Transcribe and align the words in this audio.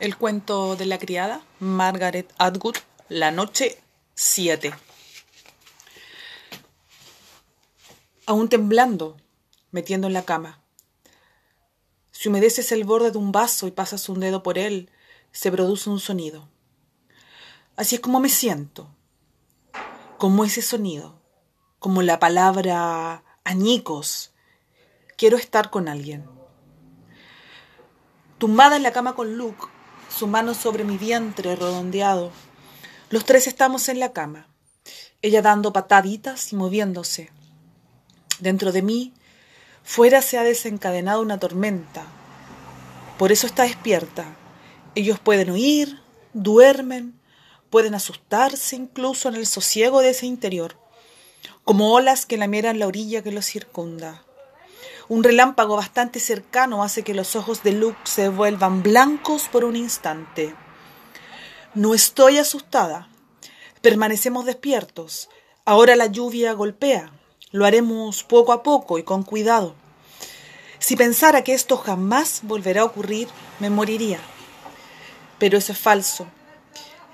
El 0.00 0.16
cuento 0.16 0.76
de 0.76 0.86
la 0.86 0.98
criada, 0.98 1.42
Margaret 1.58 2.32
Atwood, 2.38 2.76
La 3.10 3.30
noche 3.30 3.78
7. 4.14 4.72
Aún 8.24 8.48
temblando, 8.48 9.18
metiendo 9.70 10.06
en 10.06 10.14
la 10.14 10.24
cama. 10.24 10.62
Si 12.12 12.30
humedeces 12.30 12.72
el 12.72 12.84
borde 12.84 13.10
de 13.10 13.18
un 13.18 13.30
vaso 13.30 13.66
y 13.66 13.72
pasas 13.72 14.08
un 14.08 14.20
dedo 14.20 14.42
por 14.42 14.56
él, 14.56 14.88
se 15.32 15.52
produce 15.52 15.90
un 15.90 16.00
sonido. 16.00 16.48
Así 17.76 17.96
es 17.96 18.00
como 18.00 18.20
me 18.20 18.30
siento, 18.30 18.88
como 20.16 20.46
ese 20.46 20.62
sonido, 20.62 21.20
como 21.78 22.00
la 22.00 22.18
palabra 22.18 23.22
añicos. 23.44 24.32
Quiero 25.18 25.36
estar 25.36 25.68
con 25.68 25.88
alguien. 25.88 26.24
Tumbada 28.38 28.76
en 28.76 28.82
la 28.82 28.92
cama 28.92 29.14
con 29.14 29.36
Luke, 29.36 29.66
su 30.14 30.26
mano 30.26 30.54
sobre 30.54 30.84
mi 30.84 30.98
vientre 30.98 31.56
redondeado. 31.56 32.32
Los 33.08 33.24
tres 33.24 33.46
estamos 33.46 33.88
en 33.88 34.00
la 34.00 34.12
cama, 34.12 34.48
ella 35.22 35.42
dando 35.42 35.72
pataditas 35.72 36.52
y 36.52 36.56
moviéndose. 36.56 37.30
Dentro 38.38 38.72
de 38.72 38.82
mí, 38.82 39.12
fuera 39.82 40.22
se 40.22 40.38
ha 40.38 40.42
desencadenado 40.42 41.22
una 41.22 41.38
tormenta. 41.38 42.04
Por 43.18 43.32
eso 43.32 43.46
está 43.46 43.64
despierta. 43.64 44.36
Ellos 44.94 45.18
pueden 45.18 45.50
oír, 45.50 46.00
duermen, 46.32 47.20
pueden 47.68 47.94
asustarse 47.94 48.76
incluso 48.76 49.28
en 49.28 49.36
el 49.36 49.46
sosiego 49.46 50.00
de 50.00 50.10
ese 50.10 50.26
interior, 50.26 50.76
como 51.64 51.92
olas 51.92 52.26
que 52.26 52.36
lamieran 52.36 52.78
la 52.78 52.86
orilla 52.86 53.22
que 53.22 53.32
los 53.32 53.46
circunda. 53.46 54.24
Un 55.10 55.24
relámpago 55.24 55.74
bastante 55.74 56.20
cercano 56.20 56.84
hace 56.84 57.02
que 57.02 57.14
los 57.14 57.34
ojos 57.34 57.64
de 57.64 57.72
Luke 57.72 57.98
se 58.04 58.28
vuelvan 58.28 58.84
blancos 58.84 59.48
por 59.50 59.64
un 59.64 59.74
instante. 59.74 60.54
No 61.74 61.94
estoy 61.94 62.38
asustada. 62.38 63.08
Permanecemos 63.82 64.44
despiertos. 64.44 65.28
Ahora 65.64 65.96
la 65.96 66.06
lluvia 66.06 66.52
golpea. 66.52 67.10
Lo 67.50 67.66
haremos 67.66 68.22
poco 68.22 68.52
a 68.52 68.62
poco 68.62 69.00
y 69.00 69.02
con 69.02 69.24
cuidado. 69.24 69.74
Si 70.78 70.94
pensara 70.94 71.42
que 71.42 71.54
esto 71.54 71.76
jamás 71.76 72.42
volverá 72.44 72.82
a 72.82 72.84
ocurrir, 72.84 73.26
me 73.58 73.68
moriría. 73.68 74.20
Pero 75.40 75.58
eso 75.58 75.72
es 75.72 75.78
falso. 75.78 76.28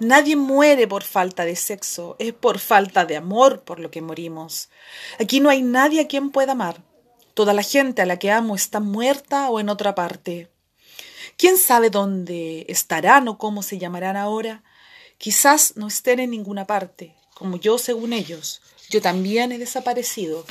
Nadie 0.00 0.36
muere 0.36 0.86
por 0.86 1.02
falta 1.02 1.46
de 1.46 1.56
sexo, 1.56 2.16
es 2.18 2.34
por 2.34 2.58
falta 2.58 3.06
de 3.06 3.16
amor 3.16 3.62
por 3.62 3.80
lo 3.80 3.90
que 3.90 4.02
morimos. 4.02 4.68
Aquí 5.18 5.40
no 5.40 5.48
hay 5.48 5.62
nadie 5.62 6.02
a 6.02 6.06
quien 6.06 6.28
pueda 6.28 6.52
amar. 6.52 6.82
Toda 7.36 7.52
la 7.52 7.62
gente 7.62 8.00
a 8.00 8.06
la 8.06 8.18
que 8.18 8.30
amo 8.30 8.54
está 8.54 8.80
muerta 8.80 9.50
o 9.50 9.60
en 9.60 9.68
otra 9.68 9.94
parte. 9.94 10.50
¿Quién 11.36 11.58
sabe 11.58 11.90
dónde 11.90 12.64
estarán 12.70 13.28
o 13.28 13.36
cómo 13.36 13.62
se 13.62 13.76
llamarán 13.76 14.16
ahora? 14.16 14.64
Quizás 15.18 15.76
no 15.76 15.88
estén 15.88 16.18
en 16.18 16.30
ninguna 16.30 16.66
parte, 16.66 17.14
como 17.34 17.58
yo 17.58 17.76
según 17.76 18.14
ellos. 18.14 18.62
Yo 18.88 19.02
también 19.02 19.52
he 19.52 19.58
desaparecido. 19.58 20.46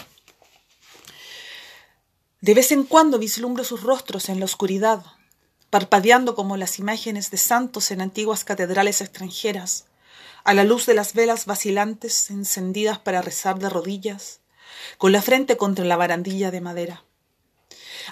De 2.40 2.54
vez 2.54 2.72
en 2.72 2.84
cuando 2.84 3.18
vislumbro 3.18 3.64
sus 3.64 3.82
rostros 3.82 4.30
en 4.30 4.38
la 4.38 4.46
oscuridad, 4.46 5.04
parpadeando 5.72 6.36
como 6.36 6.56
las 6.56 6.78
imágenes 6.78 7.32
de 7.32 7.38
santos 7.38 7.90
en 7.90 8.00
antiguas 8.00 8.44
catedrales 8.44 9.02
extranjeras, 9.02 9.86
a 10.44 10.54
la 10.54 10.64
luz 10.64 10.86
de 10.86 10.94
las 10.94 11.16
velas 11.16 11.48
vacilantes 11.48 12.30
encendidas 12.30 13.00
para 13.00 13.24
rezar 13.24 13.58
de 13.58 13.70
rodillas, 13.70 14.42
con 14.98 15.12
la 15.12 15.22
frente 15.22 15.58
contra 15.58 15.86
la 15.86 15.98
barandilla 15.98 16.52
de 16.52 16.62
madera, 16.62 17.04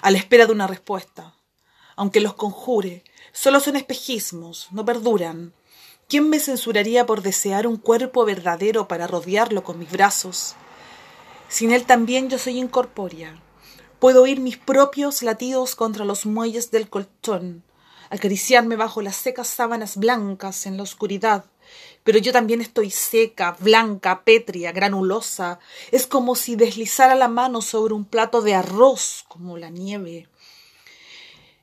a 0.02 0.10
la 0.10 0.18
espera 0.18 0.46
de 0.46 0.52
una 0.52 0.66
respuesta. 0.66 1.34
Aunque 1.96 2.20
los 2.20 2.34
conjure, 2.34 3.04
solo 3.32 3.60
son 3.60 3.76
espejismos, 3.76 4.68
no 4.72 4.84
perduran. 4.84 5.54
¿Quién 6.08 6.28
me 6.28 6.40
censuraría 6.40 7.06
por 7.06 7.22
desear 7.22 7.66
un 7.66 7.76
cuerpo 7.76 8.24
verdadero 8.24 8.88
para 8.88 9.06
rodearlo 9.06 9.62
con 9.62 9.78
mis 9.78 9.90
brazos? 9.90 10.54
Sin 11.48 11.72
él 11.72 11.84
también 11.84 12.28
yo 12.28 12.38
soy 12.38 12.58
incorpórea. 12.58 13.40
Puedo 14.00 14.22
oír 14.22 14.40
mis 14.40 14.58
propios 14.58 15.22
latidos 15.22 15.76
contra 15.76 16.04
los 16.04 16.26
muelles 16.26 16.70
del 16.70 16.90
colchón, 16.90 17.64
acariciarme 18.10 18.76
bajo 18.76 19.00
las 19.02 19.16
secas 19.16 19.48
sábanas 19.48 19.96
blancas 19.96 20.66
en 20.66 20.76
la 20.76 20.82
oscuridad, 20.82 21.44
pero 22.04 22.18
yo 22.18 22.32
también 22.32 22.60
estoy 22.60 22.90
seca, 22.90 23.56
blanca, 23.58 24.24
pétrea, 24.24 24.72
granulosa. 24.72 25.58
Es 25.90 26.06
como 26.06 26.36
si 26.36 26.54
deslizara 26.54 27.14
la 27.14 27.28
mano 27.28 27.62
sobre 27.62 27.94
un 27.94 28.04
plato 28.04 28.42
de 28.42 28.54
arroz, 28.54 29.24
como 29.26 29.56
la 29.56 29.70
nieve. 29.70 30.28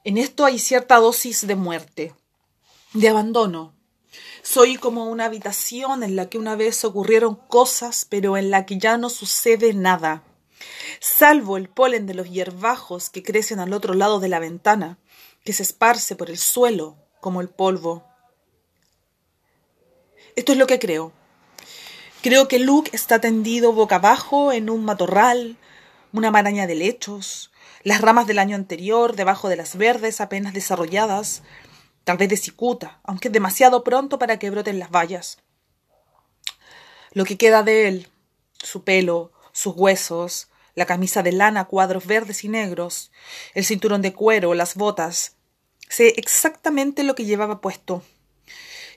En 0.03 0.17
esto 0.17 0.43
hay 0.43 0.57
cierta 0.57 0.97
dosis 0.97 1.45
de 1.45 1.55
muerte, 1.55 2.15
de 2.93 3.07
abandono. 3.07 3.75
Soy 4.41 4.77
como 4.77 5.05
una 5.05 5.25
habitación 5.25 6.01
en 6.01 6.15
la 6.15 6.27
que 6.27 6.39
una 6.39 6.55
vez 6.55 6.83
ocurrieron 6.83 7.35
cosas, 7.35 8.07
pero 8.09 8.35
en 8.35 8.49
la 8.49 8.65
que 8.65 8.79
ya 8.79 8.97
no 8.97 9.11
sucede 9.11 9.73
nada, 9.73 10.23
salvo 10.99 11.57
el 11.57 11.69
polen 11.69 12.07
de 12.07 12.15
los 12.15 12.27
hierbajos 12.27 13.11
que 13.11 13.21
crecen 13.21 13.59
al 13.59 13.73
otro 13.73 13.93
lado 13.93 14.19
de 14.19 14.29
la 14.29 14.39
ventana, 14.39 14.97
que 15.43 15.53
se 15.53 15.61
esparce 15.61 16.15
por 16.15 16.31
el 16.31 16.39
suelo 16.39 16.97
como 17.19 17.41
el 17.41 17.49
polvo. 17.49 18.10
Esto 20.41 20.53
es 20.53 20.57
lo 20.57 20.65
que 20.65 20.79
creo. 20.79 21.11
Creo 22.23 22.47
que 22.47 22.57
Luke 22.57 22.89
está 22.93 23.21
tendido 23.21 23.73
boca 23.73 23.97
abajo 23.97 24.51
en 24.51 24.71
un 24.71 24.83
matorral, 24.83 25.55
una 26.13 26.31
maraña 26.31 26.65
de 26.65 26.73
lechos, 26.73 27.51
las 27.83 28.01
ramas 28.01 28.25
del 28.25 28.39
año 28.39 28.55
anterior 28.55 29.15
debajo 29.15 29.49
de 29.49 29.55
las 29.55 29.75
verdes 29.75 30.19
apenas 30.19 30.55
desarrolladas, 30.55 31.43
tal 32.05 32.17
vez 32.17 32.27
de 32.27 32.37
cicuta, 32.37 32.99
aunque 33.03 33.27
es 33.27 33.31
demasiado 33.31 33.83
pronto 33.83 34.17
para 34.17 34.39
que 34.39 34.49
broten 34.49 34.79
las 34.79 34.89
vallas. 34.89 35.37
Lo 37.11 37.23
que 37.23 37.37
queda 37.37 37.61
de 37.61 37.87
él, 37.87 38.07
su 38.57 38.83
pelo, 38.83 39.33
sus 39.51 39.75
huesos, 39.75 40.49
la 40.73 40.87
camisa 40.87 41.21
de 41.21 41.33
lana 41.33 41.65
cuadros 41.65 42.07
verdes 42.07 42.43
y 42.43 42.49
negros, 42.49 43.11
el 43.53 43.63
cinturón 43.63 44.01
de 44.01 44.13
cuero, 44.13 44.55
las 44.55 44.73
botas. 44.73 45.35
Sé 45.87 46.15
exactamente 46.17 47.03
lo 47.03 47.13
que 47.13 47.25
llevaba 47.25 47.61
puesto. 47.61 48.01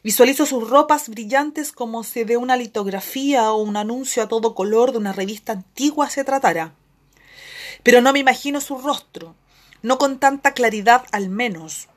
Visualizo 0.04 0.44
sus 0.44 0.68
ropas 0.68 1.08
brillantes 1.08 1.72
como 1.72 2.04
si 2.04 2.24
de 2.24 2.36
una 2.36 2.58
litografía 2.58 3.50
o 3.52 3.62
un 3.62 3.78
anuncio 3.78 4.22
a 4.22 4.28
todo 4.28 4.54
color 4.54 4.92
de 4.92 4.98
una 4.98 5.14
revista 5.14 5.52
antigua 5.52 6.10
se 6.10 6.24
tratara. 6.24 6.74
Pero 7.82 8.02
no 8.02 8.12
me 8.12 8.18
imagino 8.18 8.60
su 8.60 8.76
rostro, 8.76 9.34
no 9.80 9.96
con 9.96 10.18
tanta 10.18 10.52
claridad 10.52 11.06
al 11.10 11.30
menos. 11.30 11.88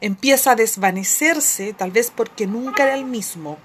Empieza 0.00 0.52
a 0.52 0.54
desvanecerse, 0.54 1.72
tal 1.72 1.90
vez 1.90 2.12
porque 2.14 2.46
nunca 2.46 2.84
era 2.84 2.94
el 2.94 3.04
mismo. 3.04 3.58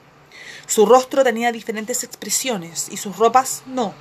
Su 0.66 0.88
rostro 0.88 1.24
tenía 1.24 1.52
diferentes 1.52 2.04
expresiones 2.04 2.88
y 2.90 2.98
sus 2.98 3.16
ropas 3.18 3.62
no. 3.68 3.94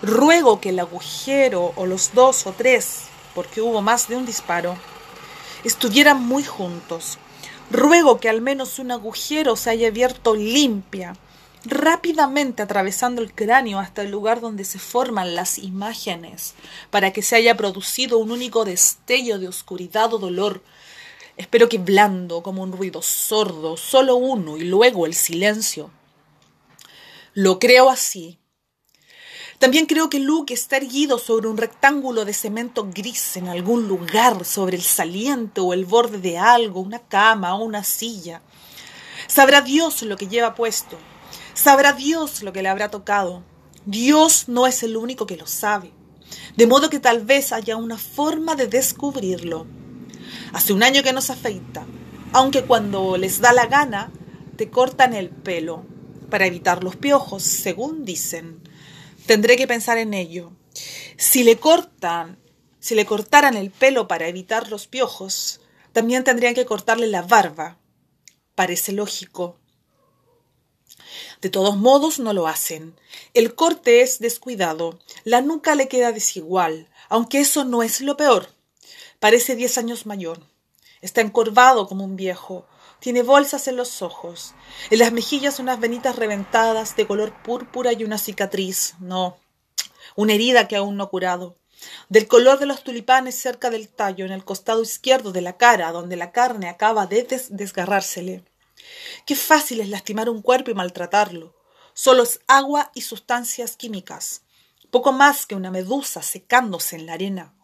Ruego 0.00 0.62
que 0.62 0.70
el 0.70 0.80
agujero 0.80 1.74
o 1.76 1.84
los 1.84 2.14
dos 2.14 2.46
o 2.46 2.52
tres, 2.52 3.02
porque 3.34 3.60
hubo 3.60 3.82
más 3.82 4.08
de 4.08 4.16
un 4.16 4.24
disparo, 4.24 4.78
estuvieran 5.62 6.22
muy 6.22 6.42
juntos, 6.42 7.18
Ruego 7.70 8.18
que 8.18 8.30
al 8.30 8.40
menos 8.40 8.78
un 8.78 8.90
agujero 8.90 9.54
se 9.54 9.68
haya 9.70 9.88
abierto 9.88 10.34
limpia, 10.34 11.14
rápidamente 11.66 12.62
atravesando 12.62 13.20
el 13.20 13.34
cráneo 13.34 13.78
hasta 13.78 14.02
el 14.02 14.10
lugar 14.10 14.40
donde 14.40 14.64
se 14.64 14.78
forman 14.78 15.34
las 15.34 15.58
imágenes, 15.58 16.54
para 16.90 17.12
que 17.12 17.20
se 17.20 17.36
haya 17.36 17.58
producido 17.58 18.18
un 18.18 18.30
único 18.30 18.64
destello 18.64 19.38
de 19.38 19.48
oscuridad 19.48 20.14
o 20.14 20.18
dolor. 20.18 20.62
Espero 21.36 21.68
que 21.68 21.76
blando, 21.78 22.42
como 22.42 22.62
un 22.62 22.72
ruido 22.72 23.02
sordo, 23.02 23.76
solo 23.76 24.16
uno 24.16 24.56
y 24.56 24.62
luego 24.62 25.04
el 25.04 25.14
silencio. 25.14 25.90
Lo 27.34 27.58
creo 27.58 27.90
así, 27.90 28.38
también 29.58 29.86
creo 29.86 30.08
que 30.08 30.20
Luke 30.20 30.54
está 30.54 30.76
erguido 30.76 31.18
sobre 31.18 31.48
un 31.48 31.56
rectángulo 31.56 32.24
de 32.24 32.32
cemento 32.32 32.88
gris 32.94 33.36
en 33.36 33.48
algún 33.48 33.88
lugar, 33.88 34.44
sobre 34.44 34.76
el 34.76 34.82
saliente 34.82 35.60
o 35.60 35.72
el 35.72 35.84
borde 35.84 36.18
de 36.18 36.38
algo, 36.38 36.80
una 36.80 37.00
cama 37.00 37.56
o 37.56 37.64
una 37.64 37.82
silla. 37.82 38.40
Sabrá 39.26 39.60
Dios 39.60 40.02
lo 40.02 40.16
que 40.16 40.28
lleva 40.28 40.54
puesto. 40.54 40.96
Sabrá 41.54 41.92
Dios 41.92 42.42
lo 42.42 42.52
que 42.52 42.62
le 42.62 42.68
habrá 42.68 42.88
tocado. 42.88 43.42
Dios 43.84 44.48
no 44.48 44.68
es 44.68 44.84
el 44.84 44.96
único 44.96 45.26
que 45.26 45.36
lo 45.36 45.48
sabe. 45.48 45.92
De 46.56 46.66
modo 46.66 46.88
que 46.88 47.00
tal 47.00 47.24
vez 47.24 47.52
haya 47.52 47.76
una 47.76 47.98
forma 47.98 48.54
de 48.54 48.68
descubrirlo. 48.68 49.66
Hace 50.52 50.72
un 50.72 50.84
año 50.84 51.02
que 51.02 51.12
nos 51.12 51.30
afeita, 51.30 51.84
aunque 52.32 52.62
cuando 52.62 53.16
les 53.16 53.40
da 53.40 53.52
la 53.52 53.66
gana, 53.66 54.12
te 54.56 54.70
cortan 54.70 55.14
el 55.14 55.30
pelo 55.30 55.84
para 56.30 56.46
evitar 56.46 56.84
los 56.84 56.96
piojos, 56.96 57.42
según 57.42 58.04
dicen. 58.04 58.60
Tendré 59.28 59.58
que 59.58 59.66
pensar 59.66 59.98
en 59.98 60.14
ello. 60.14 60.52
Si 61.18 61.44
le 61.44 61.58
cortan, 61.58 62.38
si 62.80 62.94
le 62.94 63.04
cortaran 63.04 63.58
el 63.58 63.70
pelo 63.70 64.08
para 64.08 64.26
evitar 64.26 64.70
los 64.70 64.86
piojos, 64.86 65.60
también 65.92 66.24
tendrían 66.24 66.54
que 66.54 66.64
cortarle 66.64 67.08
la 67.08 67.20
barba. 67.20 67.76
Parece 68.54 68.92
lógico. 68.92 69.58
De 71.42 71.50
todos 71.50 71.76
modos, 71.76 72.18
no 72.18 72.32
lo 72.32 72.48
hacen. 72.48 72.98
El 73.34 73.54
corte 73.54 74.00
es 74.00 74.18
descuidado, 74.18 74.98
la 75.24 75.42
nuca 75.42 75.74
le 75.74 75.88
queda 75.88 76.12
desigual, 76.12 76.88
aunque 77.10 77.40
eso 77.40 77.64
no 77.64 77.82
es 77.82 78.00
lo 78.00 78.16
peor. 78.16 78.54
Parece 79.20 79.56
diez 79.56 79.76
años 79.76 80.06
mayor. 80.06 80.40
Está 81.02 81.20
encorvado 81.20 81.86
como 81.86 82.02
un 82.02 82.16
viejo. 82.16 82.66
Tiene 83.00 83.22
bolsas 83.22 83.68
en 83.68 83.76
los 83.76 84.02
ojos. 84.02 84.54
En 84.90 84.98
las 84.98 85.12
mejillas 85.12 85.60
unas 85.60 85.78
venitas 85.78 86.16
reventadas 86.16 86.96
de 86.96 87.06
color 87.06 87.32
púrpura 87.42 87.92
y 87.92 88.04
una 88.04 88.18
cicatriz. 88.18 88.94
No, 88.98 89.38
una 90.16 90.34
herida 90.34 90.66
que 90.66 90.76
aún 90.76 90.96
no 90.96 91.04
ha 91.04 91.10
curado. 91.10 91.56
Del 92.08 92.26
color 92.26 92.58
de 92.58 92.66
los 92.66 92.82
tulipanes 92.82 93.36
cerca 93.36 93.70
del 93.70 93.88
tallo, 93.88 94.24
en 94.24 94.32
el 94.32 94.44
costado 94.44 94.82
izquierdo 94.82 95.30
de 95.30 95.42
la 95.42 95.56
cara, 95.56 95.92
donde 95.92 96.16
la 96.16 96.32
carne 96.32 96.68
acaba 96.68 97.06
de 97.06 97.22
desgarrársele. 97.50 98.44
Qué 99.26 99.36
fácil 99.36 99.80
es 99.80 99.88
lastimar 99.88 100.28
un 100.28 100.42
cuerpo 100.42 100.70
y 100.70 100.74
maltratarlo. 100.74 101.54
Solo 101.94 102.24
es 102.24 102.40
agua 102.48 102.90
y 102.94 103.02
sustancias 103.02 103.76
químicas. 103.76 104.42
Poco 104.90 105.12
más 105.12 105.46
que 105.46 105.54
una 105.54 105.70
medusa 105.70 106.22
secándose 106.22 106.96
en 106.96 107.06
la 107.06 107.12
arena. 107.12 107.54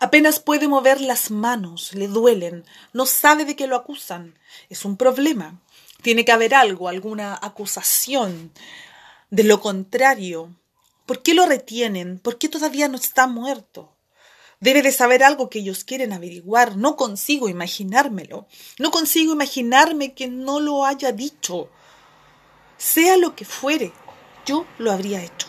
Apenas 0.00 0.40
puede 0.40 0.68
mover 0.68 1.00
las 1.00 1.30
manos, 1.30 1.94
le 1.94 2.08
duelen, 2.08 2.64
no 2.92 3.06
sabe 3.06 3.44
de 3.44 3.56
qué 3.56 3.66
lo 3.66 3.76
acusan. 3.76 4.38
Es 4.68 4.84
un 4.84 4.96
problema. 4.96 5.60
Tiene 6.02 6.24
que 6.24 6.32
haber 6.32 6.54
algo, 6.54 6.88
alguna 6.88 7.38
acusación. 7.40 8.52
De 9.30 9.44
lo 9.44 9.60
contrario, 9.60 10.54
¿por 11.06 11.22
qué 11.22 11.34
lo 11.34 11.46
retienen? 11.46 12.18
¿Por 12.18 12.38
qué 12.38 12.48
todavía 12.48 12.88
no 12.88 12.96
está 12.96 13.26
muerto? 13.26 13.92
Debe 14.60 14.82
de 14.82 14.92
saber 14.92 15.22
algo 15.22 15.48
que 15.50 15.60
ellos 15.60 15.84
quieren 15.84 16.12
averiguar. 16.12 16.76
No 16.76 16.96
consigo 16.96 17.48
imaginármelo. 17.48 18.46
No 18.78 18.90
consigo 18.90 19.32
imaginarme 19.32 20.14
que 20.14 20.28
no 20.28 20.60
lo 20.60 20.84
haya 20.84 21.12
dicho. 21.12 21.68
Sea 22.76 23.16
lo 23.16 23.34
que 23.34 23.44
fuere, 23.44 23.92
yo 24.46 24.66
lo 24.78 24.92
habría 24.92 25.22
hecho. 25.22 25.48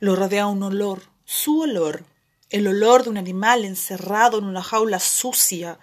Lo 0.00 0.16
rodea 0.16 0.46
un 0.46 0.62
olor, 0.62 1.02
su 1.24 1.60
olor, 1.60 2.04
el 2.52 2.68
olor 2.68 3.02
de 3.02 3.10
un 3.10 3.18
animal 3.18 3.64
encerrado 3.64 4.38
en 4.38 4.44
una 4.44 4.62
jaula 4.62 5.00
sucia. 5.00 5.78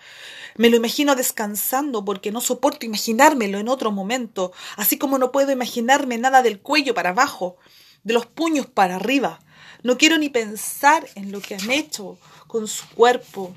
Me 0.56 0.70
lo 0.70 0.78
imagino 0.78 1.16
descansando 1.16 2.06
porque 2.06 2.32
no 2.32 2.42
soporto 2.42 2.86
imaginármelo 2.86 3.58
en 3.60 3.68
otro 3.68 3.92
momento, 3.92 4.54
así 4.78 4.98
como 4.98 5.18
no 5.18 5.32
puedo 5.32 5.52
imaginarme 5.52 6.18
nada 6.18 6.42
del 6.42 6.60
cuello 6.60 6.94
para 6.94 7.10
abajo, 7.10 7.58
de 8.04 8.14
los 8.14 8.28
puños 8.28 8.68
para 8.68 8.96
arriba. 8.96 9.40
No 9.84 9.98
quiero 9.98 10.18
ni 10.18 10.30
pensar 10.30 11.08
en 11.16 11.32
lo 11.32 11.42
que 11.42 11.56
han 11.56 11.72
hecho 11.72 12.18
con 12.48 12.68
su 12.68 12.88
cuerpo. 12.90 13.56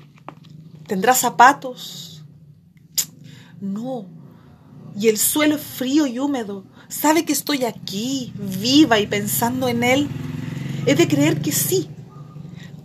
¿Tendrá 0.87 1.13
zapatos? 1.13 2.23
No. 3.61 4.07
Y 4.95 5.07
el 5.07 5.17
suelo 5.17 5.55
es 5.55 5.61
frío 5.61 6.07
y 6.07 6.19
húmedo. 6.19 6.65
¿Sabe 6.87 7.25
que 7.25 7.33
estoy 7.33 7.65
aquí, 7.65 8.33
viva 8.35 8.99
y 8.99 9.07
pensando 9.07 9.67
en 9.67 9.83
él? 9.83 10.07
He 10.85 10.95
de 10.95 11.07
creer 11.07 11.41
que 11.41 11.51
sí, 11.51 11.89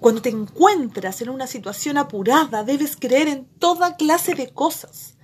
cuando 0.01 0.23
te 0.23 0.29
encuentras 0.29 1.21
en 1.23 1.31
una 1.31 1.47
situación 1.47 1.99
apurada, 1.99 2.65
debes 2.65 2.97
creer 2.97 3.29
en 3.29 3.47
toda 3.59 3.97
clase 3.97 4.35
de 4.35 4.51
cosas. 4.51 5.15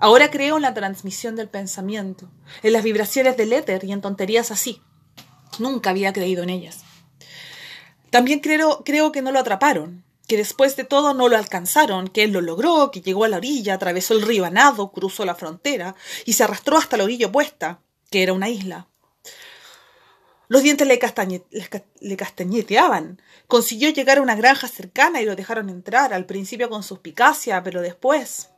Ahora 0.00 0.30
creo 0.30 0.56
en 0.56 0.62
la 0.62 0.74
transmisión 0.74 1.36
del 1.36 1.48
pensamiento, 1.48 2.30
en 2.62 2.72
las 2.72 2.84
vibraciones 2.84 3.36
del 3.36 3.52
éter 3.52 3.84
y 3.84 3.92
en 3.92 4.00
tonterías 4.00 4.50
así. 4.50 4.80
Nunca 5.58 5.90
había 5.90 6.12
creído 6.12 6.42
en 6.42 6.50
ellas. 6.50 6.84
También 8.10 8.40
creo, 8.40 8.84
creo 8.84 9.12
que 9.12 9.22
no 9.22 9.32
lo 9.32 9.40
atraparon, 9.40 10.04
que 10.28 10.36
después 10.36 10.76
de 10.76 10.84
todo 10.84 11.14
no 11.14 11.28
lo 11.28 11.36
alcanzaron, 11.36 12.08
que 12.08 12.22
él 12.22 12.32
lo 12.32 12.40
logró, 12.40 12.90
que 12.90 13.00
llegó 13.00 13.24
a 13.24 13.28
la 13.28 13.38
orilla, 13.38 13.74
atravesó 13.74 14.14
el 14.14 14.22
río 14.22 14.44
a 14.44 14.50
nado, 14.50 14.92
cruzó 14.92 15.24
la 15.24 15.34
frontera 15.34 15.94
y 16.24 16.34
se 16.34 16.44
arrastró 16.44 16.76
hasta 16.76 16.96
la 16.96 17.04
orilla 17.04 17.28
opuesta, 17.28 17.80
que 18.10 18.22
era 18.22 18.32
una 18.32 18.48
isla. 18.48 18.88
Los 20.48 20.62
dientes 20.62 20.88
le, 20.88 20.98
castañeteaban. 22.16 23.20
Consiguió 23.46 23.90
llegar 23.90 24.18
a 24.18 24.22
una 24.22 24.34
granja 24.34 24.66
cercana 24.66 25.20
y 25.20 25.26
lo 25.26 25.36
dejaron 25.36 25.68
entrar, 25.68 26.14
al 26.14 26.24
principio 26.24 26.70
con 26.70 26.82
suspicacia, 26.82 27.62
pero 27.62 27.82
después, 27.82 28.48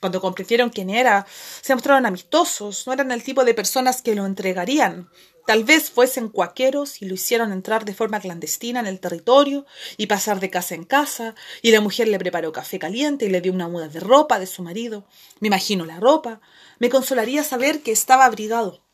cuando 0.00 0.20
comprendieron 0.20 0.70
quién 0.70 0.90
era, 0.90 1.24
se 1.62 1.74
mostraron 1.74 2.04
amistosos, 2.04 2.86
no 2.86 2.92
eran 2.92 3.12
el 3.12 3.22
tipo 3.22 3.44
de 3.44 3.54
personas 3.54 4.02
que 4.02 4.16
lo 4.16 4.26
entregarían. 4.26 5.08
Tal 5.46 5.62
vez 5.62 5.92
fuesen 5.92 6.28
cuaqueros 6.28 7.00
y 7.00 7.06
lo 7.06 7.14
hicieron 7.14 7.52
entrar 7.52 7.84
de 7.84 7.94
forma 7.94 8.18
clandestina 8.18 8.80
en 8.80 8.86
el 8.86 8.98
territorio 8.98 9.64
y 9.96 10.08
pasar 10.08 10.40
de 10.40 10.50
casa 10.50 10.74
en 10.74 10.82
casa, 10.82 11.36
y 11.62 11.70
la 11.70 11.80
mujer 11.80 12.08
le 12.08 12.18
preparó 12.18 12.50
café 12.50 12.80
caliente 12.80 13.26
y 13.26 13.28
le 13.28 13.40
dio 13.40 13.52
una 13.52 13.68
muda 13.68 13.86
de 13.86 14.00
ropa 14.00 14.40
de 14.40 14.46
su 14.46 14.64
marido. 14.64 15.06
Me 15.38 15.46
imagino 15.46 15.84
la 15.84 16.00
ropa. 16.00 16.40
Me 16.80 16.90
consolaría 16.90 17.44
saber 17.44 17.82
que 17.82 17.92
estaba 17.92 18.24
abrigado. 18.24 18.85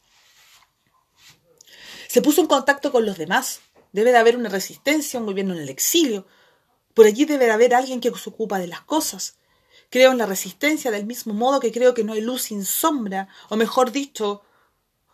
Se 2.12 2.20
puso 2.20 2.42
en 2.42 2.46
contacto 2.46 2.92
con 2.92 3.06
los 3.06 3.16
demás. 3.16 3.60
Debe 3.92 4.12
de 4.12 4.18
haber 4.18 4.36
una 4.36 4.50
resistencia, 4.50 5.18
un 5.18 5.24
gobierno 5.24 5.54
en 5.54 5.60
el 5.62 5.70
exilio. 5.70 6.26
Por 6.92 7.06
allí 7.06 7.24
debe 7.24 7.46
de 7.46 7.52
haber 7.52 7.74
alguien 7.74 8.02
que 8.02 8.10
se 8.10 8.28
ocupa 8.28 8.58
de 8.58 8.66
las 8.66 8.82
cosas. 8.82 9.36
Creo 9.88 10.12
en 10.12 10.18
la 10.18 10.26
resistencia 10.26 10.90
del 10.90 11.06
mismo 11.06 11.32
modo 11.32 11.58
que 11.58 11.72
creo 11.72 11.94
que 11.94 12.04
no 12.04 12.12
hay 12.12 12.20
luz 12.20 12.42
sin 12.42 12.66
sombra, 12.66 13.28
o 13.48 13.56
mejor 13.56 13.92
dicho, 13.92 14.42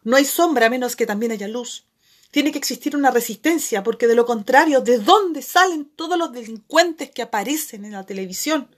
no 0.03 0.17
hay 0.17 0.25
sombra 0.25 0.67
a 0.67 0.71
menos 0.71 0.97
que 0.97 1.07
también 1.07 1.31
haya 1.31 1.47
luz. 1.47 1.87
Tiene 2.33 2.51
que 2.51 2.59
existir 2.59 2.97
una 2.97 3.13
resistencia, 3.13 3.85
porque 3.85 4.09
de 4.09 4.17
lo 4.17 4.27
contrario, 4.27 4.81
¿de 4.81 4.99
dónde 4.99 5.41
salen 5.41 5.85
todos 5.85 6.19
los 6.19 6.33
delincuentes 6.33 7.13
que 7.13 7.23
aparecen 7.23 7.85
en 7.85 7.93
la 7.93 8.07
televisión? 8.07 8.75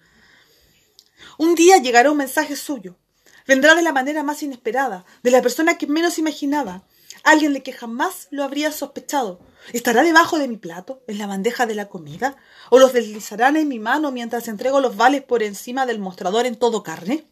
Un 1.39 1.55
día 1.55 1.79
llegará 1.79 2.11
un 2.11 2.19
mensaje 2.19 2.55
suyo. 2.55 2.99
Vendrá 3.47 3.75
de 3.75 3.81
la 3.81 3.95
manera 3.95 4.23
más 4.23 4.43
inesperada, 4.43 5.07
de 5.23 5.31
la 5.31 5.41
persona 5.41 5.79
que 5.79 5.87
menos 5.87 6.19
imaginaba, 6.19 6.85
alguien 7.25 7.53
de 7.53 7.63
que 7.63 7.73
jamás 7.73 8.29
lo 8.31 8.45
habría 8.45 8.73
sospechado. 8.73 9.41
¿Estará 9.73 10.03
debajo 10.03 10.39
de 10.39 10.49
mi 10.49 10.57
plato, 10.57 11.03
en 11.07 11.19
la 11.19 11.27
bandeja 11.27 11.67
de 11.67 11.75
la 11.75 11.89
comida? 11.89 12.37
¿O 12.71 12.79
los 12.79 12.93
deslizarán 12.93 13.57
en 13.57 13.69
mi 13.69 13.79
mano 13.79 14.11
mientras 14.11 14.49
entrego 14.49 14.81
los 14.81 14.97
vales 14.97 15.23
por 15.23 15.43
encima 15.43 15.87
del 15.87 15.99
mostrador 15.99 16.47
en 16.47 16.57
todo 16.57 16.83
carne? 16.83 17.27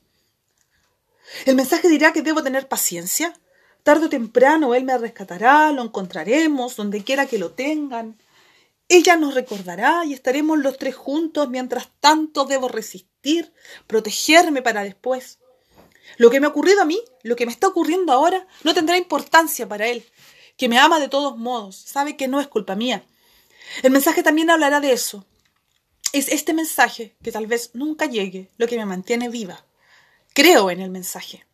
El 1.46 1.56
mensaje 1.56 1.88
dirá 1.88 2.12
que 2.12 2.22
debo 2.22 2.42
tener 2.42 2.68
paciencia. 2.68 3.34
Tarde 3.82 4.06
o 4.06 4.08
temprano 4.08 4.74
él 4.74 4.84
me 4.84 4.96
rescatará, 4.98 5.72
lo 5.72 5.82
encontraremos, 5.82 6.76
donde 6.76 7.04
quiera 7.04 7.26
que 7.26 7.38
lo 7.38 7.52
tengan. 7.52 8.18
Ella 8.88 9.16
nos 9.16 9.34
recordará 9.34 10.04
y 10.04 10.14
estaremos 10.14 10.58
los 10.58 10.78
tres 10.78 10.96
juntos 10.96 11.48
mientras 11.50 11.88
tanto 12.00 12.46
debo 12.46 12.68
resistir, 12.68 13.52
protegerme 13.86 14.62
para 14.62 14.82
después. 14.82 15.38
Lo 16.18 16.30
que 16.30 16.40
me 16.40 16.46
ha 16.46 16.50
ocurrido 16.50 16.82
a 16.82 16.84
mí, 16.84 17.00
lo 17.22 17.36
que 17.36 17.46
me 17.46 17.52
está 17.52 17.68
ocurriendo 17.68 18.12
ahora, 18.12 18.46
no 18.64 18.74
tendrá 18.74 18.98
importancia 18.98 19.68
para 19.68 19.86
él, 19.86 20.04
que 20.56 20.68
me 20.68 20.78
ama 20.78 21.00
de 21.00 21.08
todos 21.08 21.38
modos, 21.38 21.76
sabe 21.76 22.16
que 22.16 22.28
no 22.28 22.40
es 22.40 22.48
culpa 22.48 22.74
mía. 22.74 23.04
El 23.82 23.92
mensaje 23.92 24.22
también 24.22 24.50
hablará 24.50 24.80
de 24.80 24.92
eso. 24.92 25.24
Es 26.12 26.28
este 26.28 26.54
mensaje, 26.54 27.16
que 27.22 27.32
tal 27.32 27.46
vez 27.46 27.70
nunca 27.74 28.06
llegue, 28.06 28.50
lo 28.56 28.66
que 28.66 28.76
me 28.76 28.84
mantiene 28.84 29.28
viva. 29.28 29.64
Creo 30.34 30.70
en 30.70 30.80
el 30.80 30.90
mensaje. 30.90 31.46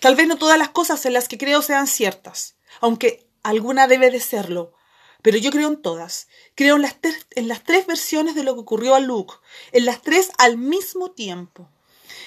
Tal 0.00 0.16
vez 0.16 0.26
no 0.26 0.36
todas 0.36 0.58
las 0.58 0.70
cosas 0.70 1.04
en 1.04 1.12
las 1.12 1.28
que 1.28 1.36
creo 1.36 1.60
sean 1.60 1.86
ciertas, 1.86 2.56
aunque 2.80 3.28
alguna 3.42 3.86
debe 3.86 4.10
de 4.10 4.20
serlo, 4.20 4.72
pero 5.20 5.36
yo 5.36 5.50
creo 5.50 5.68
en 5.68 5.82
todas. 5.82 6.28
Creo 6.54 6.76
en 6.76 6.82
las, 6.82 6.96
en 7.32 7.48
las 7.48 7.62
tres 7.64 7.86
versiones 7.86 8.34
de 8.34 8.44
lo 8.44 8.54
que 8.54 8.60
ocurrió 8.60 8.94
a 8.94 9.00
Luke, 9.00 9.34
en 9.72 9.84
las 9.84 10.00
tres 10.00 10.30
al 10.38 10.56
mismo 10.56 11.10
tiempo. 11.10 11.68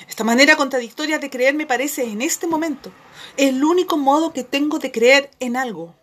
Esta 0.08 0.24
manera 0.24 0.56
contradictoria 0.56 1.20
de 1.20 1.30
creer 1.30 1.54
me 1.54 1.66
parece 1.66 2.04
en 2.04 2.22
este 2.22 2.48
momento 2.48 2.92
el 3.38 3.64
único 3.64 3.98
modo 3.98 4.34
que 4.34 4.44
tengo 4.44 4.80
de 4.80 4.92
creer 4.92 5.32
en 5.40 5.56
algo. 5.56 5.96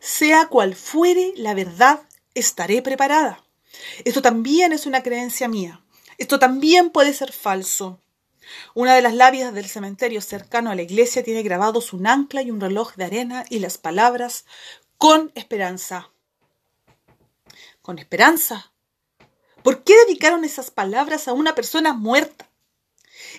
Sea 0.00 0.46
cual 0.48 0.74
fuere 0.74 1.32
la 1.36 1.54
verdad, 1.54 2.02
estaré 2.34 2.82
preparada. 2.82 3.44
Esto 4.04 4.22
también 4.22 4.72
es 4.72 4.86
una 4.86 5.02
creencia 5.02 5.48
mía. 5.48 5.84
Esto 6.18 6.38
también 6.38 6.90
puede 6.90 7.12
ser 7.12 7.32
falso. 7.32 8.00
Una 8.74 8.94
de 8.94 9.02
las 9.02 9.14
labias 9.14 9.54
del 9.54 9.66
cementerio 9.66 10.20
cercano 10.20 10.70
a 10.70 10.74
la 10.74 10.82
iglesia 10.82 11.24
tiene 11.24 11.42
grabados 11.42 11.92
un 11.92 12.06
ancla 12.06 12.42
y 12.42 12.50
un 12.50 12.60
reloj 12.60 12.94
de 12.94 13.04
arena 13.04 13.44
y 13.48 13.58
las 13.58 13.78
palabras 13.78 14.44
con 14.98 15.32
esperanza. 15.34 16.10
¿Con 17.82 17.98
esperanza? 17.98 18.72
¿Por 19.62 19.82
qué 19.82 19.94
dedicaron 20.06 20.44
esas 20.44 20.70
palabras 20.70 21.26
a 21.28 21.32
una 21.32 21.54
persona 21.54 21.94
muerta? 21.94 22.50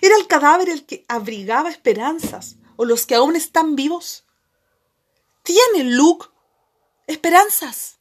¿Era 0.00 0.16
el 0.16 0.26
cadáver 0.26 0.68
el 0.68 0.84
que 0.84 1.04
abrigaba 1.08 1.70
esperanzas 1.70 2.56
o 2.76 2.84
los 2.84 3.06
que 3.06 3.14
aún 3.14 3.36
están 3.36 3.76
vivos? 3.76 4.24
¿Tiene 5.42 5.84
Luke 5.84 6.26
esperanzas? 7.06 7.95